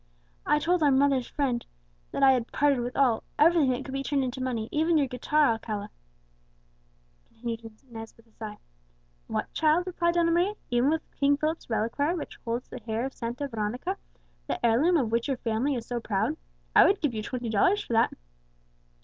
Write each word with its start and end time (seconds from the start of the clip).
"I 0.47 0.57
told 0.57 0.81
our 0.81 0.89
mother's 0.89 1.27
friend 1.27 1.63
that 2.09 2.23
I 2.23 2.31
had 2.31 2.51
parted 2.51 2.79
with 2.79 2.97
all, 2.97 3.21
everything 3.37 3.69
that 3.69 3.85
could 3.85 3.93
be 3.93 4.01
turned 4.01 4.23
into 4.23 4.41
money, 4.41 4.67
even 4.71 4.97
your 4.97 5.05
guitar, 5.05 5.45
Alcala," 5.51 5.91
continued 7.27 7.71
Inez 7.87 8.17
with 8.17 8.25
a 8.25 8.31
sigh. 8.31 8.57
"'What, 9.27 9.53
child!' 9.53 9.85
replied 9.85 10.15
Donna 10.15 10.31
Maria, 10.31 10.55
'even 10.71 10.89
with 10.89 11.03
King 11.19 11.37
Philip's 11.37 11.69
reliquary, 11.69 12.15
which 12.15 12.39
holds 12.43 12.67
the 12.67 12.79
hair 12.79 13.05
of 13.05 13.13
Santa 13.13 13.47
Veronica, 13.47 13.95
the 14.47 14.65
heirloom 14.65 14.97
of 14.97 15.11
which 15.11 15.27
your 15.27 15.37
family 15.37 15.75
is 15.75 15.85
so 15.85 15.99
proud? 15.99 16.35
I 16.75 16.83
would 16.85 16.99
give 16.99 17.13
you 17.13 17.21
twenty 17.21 17.49
dollars 17.51 17.83
for 17.83 17.93
that!'" 17.93 18.11